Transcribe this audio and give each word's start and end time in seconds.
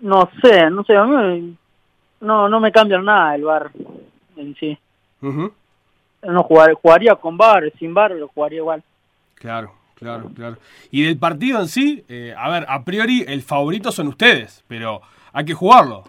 No 0.00 0.30
sé, 0.42 0.70
no 0.70 0.84
sé, 0.84 0.96
a 0.96 1.04
mí 1.04 1.56
no, 2.20 2.48
no 2.48 2.60
me 2.60 2.72
cambian 2.72 3.04
nada 3.04 3.34
el 3.34 3.44
bar 3.44 3.70
en 4.36 4.54
sí. 4.56 4.78
No 5.20 6.42
jugar, 6.42 6.72
jugaría 6.74 7.14
con 7.14 7.36
bar, 7.36 7.72
sin 7.78 7.94
bar, 7.94 8.10
lo 8.12 8.28
jugaría 8.28 8.58
igual. 8.58 8.82
Claro, 9.34 9.72
claro, 9.94 10.30
claro. 10.34 10.56
Y 10.90 11.02
del 11.02 11.18
partido 11.18 11.60
en 11.60 11.68
sí, 11.68 12.04
eh, 12.08 12.34
a 12.36 12.50
ver, 12.50 12.66
a 12.68 12.84
priori 12.84 13.24
el 13.26 13.42
favorito 13.42 13.92
son 13.92 14.08
ustedes, 14.08 14.64
pero 14.66 15.00
hay 15.32 15.44
que 15.44 15.54
jugarlo. 15.54 16.04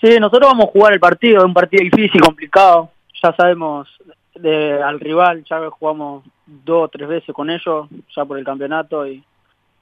Sí, 0.00 0.18
nosotros 0.18 0.50
vamos 0.50 0.66
a 0.66 0.72
jugar 0.72 0.92
el 0.92 1.00
partido, 1.00 1.38
es 1.38 1.44
un 1.44 1.54
partido 1.54 1.84
difícil, 1.84 2.20
complicado. 2.20 2.90
Ya 3.22 3.32
sabemos 3.36 3.88
de, 4.34 4.82
al 4.82 4.98
rival, 4.98 5.44
ya 5.48 5.70
jugamos 5.70 6.24
dos 6.46 6.84
o 6.84 6.88
tres 6.88 7.08
veces 7.08 7.34
con 7.34 7.50
ellos, 7.50 7.88
ya 8.14 8.24
por 8.24 8.38
el 8.38 8.44
campeonato. 8.44 9.06
Y 9.06 9.22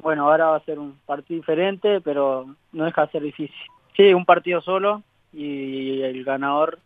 bueno, 0.02 0.28
ahora 0.28 0.46
va 0.46 0.56
a 0.56 0.64
ser 0.64 0.78
un 0.78 0.98
partido 1.06 1.38
diferente, 1.40 2.00
pero 2.00 2.46
no 2.72 2.84
deja 2.84 3.06
de 3.06 3.12
ser 3.12 3.22
difícil. 3.22 3.54
Sí, 3.96 4.12
un 4.14 4.24
partido 4.24 4.60
solo 4.60 5.02
y 5.32 6.00
el 6.02 6.24
ganador 6.24 6.78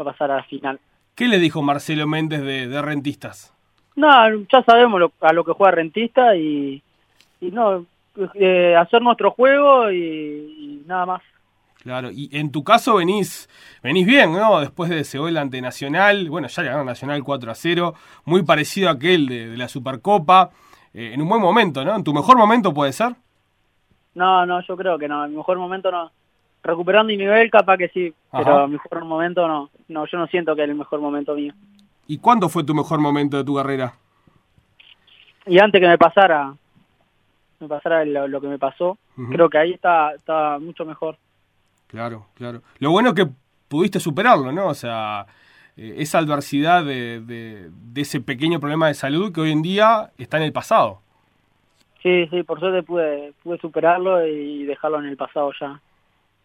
va 0.00 0.10
a 0.10 0.12
pasar 0.12 0.30
a 0.30 0.36
la 0.36 0.44
final. 0.44 0.80
¿Qué 1.14 1.28
le 1.28 1.38
dijo 1.38 1.62
Marcelo 1.62 2.06
Méndez 2.06 2.40
de, 2.42 2.68
de 2.68 2.82
Rentistas? 2.82 3.52
No, 3.96 4.08
ya 4.50 4.62
sabemos 4.64 4.98
lo- 5.00 5.12
a 5.20 5.32
lo 5.32 5.44
que 5.44 5.52
juega 5.52 5.72
Rentista 5.72 6.34
y, 6.36 6.82
y 7.40 7.50
no, 7.50 7.84
eh, 8.34 8.74
hacer 8.76 9.02
nuestro 9.02 9.30
juego 9.32 9.90
y, 9.90 9.96
y 9.98 10.82
nada 10.86 11.06
más. 11.06 11.22
Claro, 11.82 12.10
y 12.12 12.30
en 12.32 12.52
tu 12.52 12.62
caso 12.62 12.94
venís, 12.96 13.48
venís 13.82 14.06
bien, 14.06 14.32
¿no? 14.32 14.60
Después 14.60 14.88
de 14.88 15.00
ese 15.00 15.18
gol 15.18 15.36
ante 15.36 15.60
Nacional, 15.60 16.30
bueno, 16.30 16.46
ya 16.46 16.62
le 16.62 16.68
ganó 16.70 16.84
Nacional 16.84 17.24
4 17.24 17.50
a 17.50 17.54
0, 17.56 17.94
muy 18.24 18.44
parecido 18.44 18.88
a 18.88 18.92
aquel 18.92 19.26
de, 19.26 19.48
de 19.48 19.56
la 19.56 19.66
Supercopa, 19.68 20.50
eh, 20.94 21.12
en 21.14 21.22
un 21.22 21.28
buen 21.28 21.40
momento, 21.40 21.84
¿no? 21.84 21.96
En 21.96 22.04
tu 22.04 22.12
mejor 22.12 22.36
momento 22.36 22.72
puede 22.72 22.92
ser. 22.92 23.14
No, 24.14 24.44
no, 24.44 24.60
yo 24.60 24.76
creo 24.76 24.98
que 24.98 25.08
no, 25.08 25.24
en 25.24 25.30
mi 25.30 25.36
mejor 25.36 25.58
momento 25.58 25.90
no. 25.90 26.10
Recuperando 26.62 27.08
mi 27.08 27.16
nivel, 27.16 27.50
capaz 27.50 27.76
que 27.76 27.88
sí, 27.88 28.14
pero 28.30 28.64
en 28.64 28.70
mi 28.70 28.76
mejor 28.76 29.04
momento 29.04 29.48
no. 29.48 29.70
No, 29.88 30.06
yo 30.06 30.18
no 30.18 30.26
siento 30.28 30.54
que 30.54 30.62
es 30.62 30.68
el 30.68 30.76
mejor 30.76 31.00
momento 31.00 31.34
mío. 31.34 31.52
¿Y 32.06 32.18
cuándo 32.18 32.48
fue 32.48 32.64
tu 32.64 32.74
mejor 32.74 33.00
momento 33.00 33.36
de 33.36 33.44
tu 33.44 33.56
carrera? 33.56 33.94
Y 35.46 35.58
antes 35.58 35.80
que 35.80 35.88
me 35.88 35.98
pasara, 35.98 36.54
me 37.58 37.68
pasara 37.68 38.04
lo, 38.04 38.28
lo 38.28 38.40
que 38.40 38.46
me 38.46 38.58
pasó, 38.58 38.98
creo 39.30 39.48
que 39.48 39.58
ahí 39.58 39.72
está, 39.72 40.12
está 40.14 40.58
mucho 40.60 40.84
mejor. 40.84 41.16
Claro, 41.88 42.26
claro. 42.34 42.62
Lo 42.78 42.90
bueno 42.90 43.10
es 43.10 43.14
que 43.14 43.28
pudiste 43.68 43.98
superarlo, 43.98 44.52
¿no? 44.52 44.68
O 44.68 44.74
sea, 44.74 45.26
eh, 45.76 45.94
esa 45.98 46.18
adversidad 46.18 46.84
de, 46.84 47.20
de- 47.20 47.70
de 47.70 48.00
ese 48.00 48.20
pequeño 48.20 48.60
problema 48.60 48.88
de 48.88 48.94
salud 48.94 49.32
que 49.32 49.40
hoy 49.40 49.52
en 49.52 49.62
día 49.62 50.10
está 50.18 50.36
en 50.38 50.42
el 50.44 50.52
pasado. 50.52 51.00
Sí, 52.02 52.26
sí, 52.30 52.42
por 52.42 52.58
suerte 52.58 52.82
pude, 52.82 53.32
pude 53.42 53.58
superarlo 53.58 54.26
y 54.26 54.64
dejarlo 54.64 54.98
en 54.98 55.06
el 55.06 55.16
pasado 55.16 55.52
ya. 55.60 55.80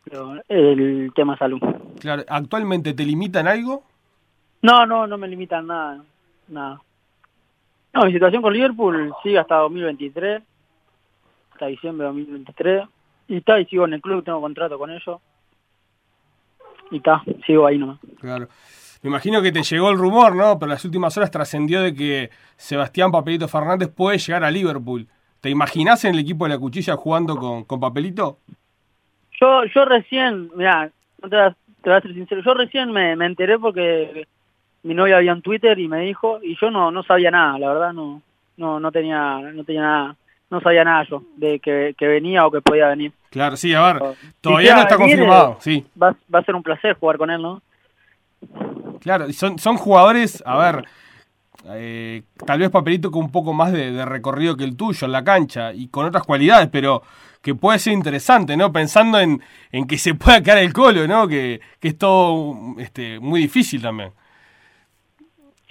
Pero 0.03 0.35
el 0.47 1.11
tema 1.15 1.37
salud. 1.37 1.59
Claro, 1.99 2.23
¿actualmente 2.29 2.93
te 2.93 3.03
limitan 3.03 3.47
algo? 3.47 3.83
No, 4.61 4.85
no, 4.85 5.05
no 5.07 5.17
me 5.17 5.27
limitan 5.27 5.67
nada, 5.67 6.03
nada. 6.47 6.81
No, 7.93 8.05
mi 8.05 8.13
situación 8.13 8.41
con 8.41 8.53
Liverpool 8.53 9.13
sigue 9.23 9.39
hasta 9.39 9.55
2023, 9.55 10.41
hasta 11.53 11.65
diciembre 11.65 12.05
de 12.05 12.13
2023. 12.13 12.83
Y 13.29 13.37
está, 13.37 13.59
y 13.59 13.65
sigo 13.65 13.85
en 13.85 13.93
el 13.93 14.01
club, 14.01 14.23
tengo 14.23 14.39
contrato 14.39 14.77
con 14.77 14.91
ellos. 14.91 15.19
Y 16.91 16.97
está, 16.97 17.21
sigo 17.45 17.65
ahí 17.65 17.77
nomás. 17.77 17.99
Claro. 18.21 18.47
Me 19.03 19.09
imagino 19.09 19.41
que 19.41 19.51
te 19.51 19.63
llegó 19.63 19.89
el 19.89 19.97
rumor, 19.97 20.35
¿no? 20.35 20.57
Pero 20.59 20.69
las 20.71 20.83
últimas 20.85 21.15
horas 21.17 21.31
trascendió 21.31 21.81
de 21.81 21.93
que 21.93 22.29
Sebastián 22.55 23.11
Papelito 23.11 23.47
Fernández 23.47 23.89
puede 23.89 24.17
llegar 24.17 24.43
a 24.43 24.51
Liverpool. 24.51 25.07
¿Te 25.41 25.49
imaginás 25.49 26.03
en 26.05 26.13
el 26.15 26.19
equipo 26.21 26.45
de 26.45 26.49
la 26.49 26.57
cuchilla 26.59 26.95
jugando 26.95 27.35
con, 27.37 27.63
con 27.63 27.79
Papelito? 27.79 28.39
Yo, 29.39 29.63
yo 29.65 29.85
recién, 29.85 30.49
mira, 30.55 30.89
no 31.21 31.29
te, 31.29 31.35
voy 31.35 31.45
a- 31.45 31.55
te 31.83 31.89
voy 31.89 31.93
a 31.97 32.01
ser 32.01 32.13
sincero, 32.13 32.41
yo 32.43 32.53
recién 32.55 32.91
me, 32.91 33.15
me 33.15 33.27
enteré 33.27 33.59
porque 33.59 34.27
mi 34.83 34.93
novia 34.95 35.17
había 35.17 35.31
en 35.31 35.41
Twitter 35.43 35.77
y 35.79 35.87
me 35.87 35.99
dijo, 36.01 36.39
y 36.41 36.57
yo 36.59 36.71
no, 36.71 36.91
no 36.91 37.03
sabía 37.03 37.29
nada, 37.29 37.59
la 37.59 37.67
verdad 37.71 37.93
no, 37.93 38.21
no, 38.57 38.79
no 38.79 38.91
tenía, 38.91 39.37
no 39.53 39.63
tenía 39.63 39.81
nada, 39.83 40.15
no 40.49 40.59
sabía 40.59 40.83
nada 40.83 41.03
yo 41.07 41.21
de 41.35 41.59
que, 41.59 41.93
que 41.97 42.07
venía 42.07 42.45
o 42.47 42.51
que 42.51 42.61
podía 42.61 42.87
venir. 42.87 43.11
Claro, 43.29 43.55
sí, 43.57 43.73
a 43.75 43.93
ver, 43.93 44.03
Si 44.21 44.27
todavía 44.41 44.73
no 44.73 44.81
está 44.81 44.97
confirmado, 44.97 45.51
eh, 45.53 45.57
sí. 45.59 45.85
Va, 46.01 46.15
va 46.33 46.39
a 46.39 46.43
ser 46.43 46.55
un 46.55 46.63
placer 46.63 46.95
jugar 46.99 47.17
con 47.17 47.29
él, 47.29 47.41
¿no? 47.41 47.61
Claro, 48.99 49.27
y 49.27 49.33
son, 49.33 49.59
son 49.59 49.77
jugadores, 49.77 50.43
a 50.45 50.57
ver, 50.57 50.85
eh, 51.69 52.23
tal 52.45 52.59
vez 52.59 52.69
Papelito 52.69 53.11
con 53.11 53.25
un 53.25 53.31
poco 53.31 53.53
más 53.53 53.71
de, 53.71 53.91
de 53.91 54.05
recorrido 54.05 54.55
que 54.55 54.63
el 54.63 54.75
tuyo 54.75 55.05
en 55.05 55.11
la 55.11 55.23
cancha 55.23 55.73
y 55.73 55.87
con 55.89 56.05
otras 56.05 56.23
cualidades, 56.23 56.69
pero 56.71 57.01
que 57.41 57.55
puede 57.55 57.79
ser 57.79 57.93
interesante, 57.93 58.57
¿no? 58.57 58.71
Pensando 58.71 59.19
en, 59.19 59.41
en 59.71 59.87
que 59.87 59.97
se 59.97 60.15
pueda 60.15 60.41
quedar 60.41 60.57
el 60.57 60.73
colo, 60.73 61.07
¿no? 61.07 61.27
Que, 61.27 61.61
que 61.79 61.89
es 61.89 61.97
todo 61.97 62.75
este, 62.77 63.19
muy 63.19 63.41
difícil 63.41 63.81
también. 63.81 64.11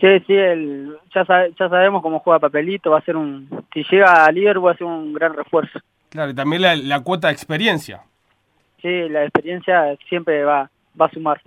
Sí, 0.00 0.06
sí, 0.26 0.34
el, 0.34 0.96
ya, 1.14 1.24
sabe- 1.24 1.54
ya 1.58 1.68
sabemos 1.68 2.02
cómo 2.02 2.20
juega 2.20 2.38
Papelito, 2.38 2.90
va 2.90 2.98
a 2.98 3.04
ser 3.04 3.16
un, 3.16 3.48
si 3.72 3.82
llega 3.90 4.24
a 4.26 4.30
Liverpool 4.30 4.66
va 4.68 4.72
a 4.72 4.76
ser 4.76 4.86
un 4.86 5.12
gran 5.12 5.34
refuerzo. 5.34 5.78
Claro, 6.10 6.30
y 6.30 6.34
también 6.34 6.62
la, 6.62 6.76
la 6.76 7.00
cuota 7.00 7.28
de 7.28 7.32
experiencia. 7.32 8.02
Sí, 8.82 9.08
la 9.08 9.24
experiencia 9.24 9.96
siempre 10.08 10.44
va, 10.44 10.70
va 11.00 11.06
a 11.06 11.10
sumar. 11.10 11.40